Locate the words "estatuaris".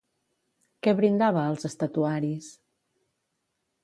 1.69-2.47